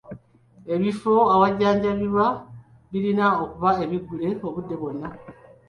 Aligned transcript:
Ebifo 0.75 1.13
awajjanjabirwa 1.33 2.25
birina 2.91 3.25
okuba 3.43 3.69
ebiggule 3.83 4.29
obudde 4.47 4.75
bwonna. 4.81 5.07